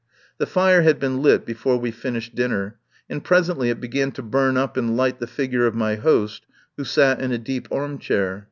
[0.39, 4.57] The fire had been lit before we finished dinner, and presently it began to burn
[4.57, 6.43] up and light the figure of my host,
[6.75, 8.39] who sat in a deep arm chair.